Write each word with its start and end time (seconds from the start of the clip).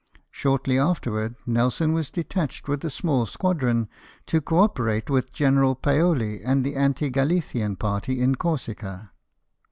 Shortly 0.31 0.79
afterwards 0.79 1.43
Nelson 1.45 1.93
was 1.93 2.09
detached 2.09 2.67
with 2.67 2.83
a 2.83 2.89
small 2.89 3.27
squadron 3.27 3.87
to 4.25 4.41
co 4.41 4.57
operate 4.61 5.11
with 5.11 5.31
General 5.31 5.75
Paoli 5.75 6.41
and 6.41 6.65
the 6.65 6.75
Anti 6.75 7.11
Galli 7.11 7.39
can 7.39 7.75
party 7.75 8.19
in 8.19 8.33
Corsica. 8.33 9.11